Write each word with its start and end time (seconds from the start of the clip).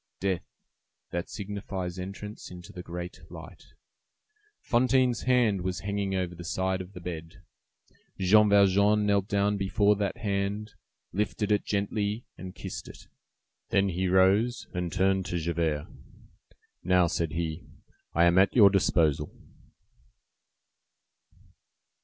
Death, 0.19 0.41
that 1.11 1.29
signifies 1.29 1.99
entrance 1.99 2.49
into 2.49 2.73
the 2.73 2.81
great 2.81 3.21
light. 3.29 3.67
Fantine's 4.59 5.21
hand 5.27 5.61
was 5.61 5.81
hanging 5.81 6.15
over 6.15 6.33
the 6.33 6.43
side 6.43 6.81
of 6.81 6.93
the 6.93 6.99
bed. 6.99 7.43
Jean 8.17 8.49
Valjean 8.49 9.05
knelt 9.05 9.27
down 9.27 9.57
before 9.57 9.95
that 9.97 10.17
hand, 10.17 10.73
lifted 11.13 11.51
it 11.51 11.65
gently, 11.65 12.25
and 12.35 12.55
kissed 12.55 12.87
it. 12.87 13.05
Then 13.69 13.89
he 13.89 14.07
rose, 14.07 14.65
and 14.73 14.91
turned 14.91 15.27
to 15.27 15.37
Javert. 15.37 15.85
"Now," 16.83 17.05
said 17.05 17.33
he, 17.33 17.63
"I 18.15 18.23
am 18.25 18.39
at 18.39 18.55
your 18.55 18.71
disposal." 18.71 19.31